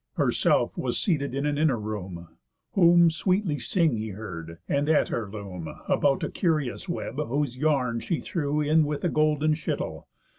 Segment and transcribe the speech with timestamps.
[0.13, 2.29] Herself was seated in an inner room,
[2.73, 7.99] Whom sweetly sing he heard, and at her loom, About a curious web, whose yarn
[7.99, 10.05] she threw In with a golden shittle.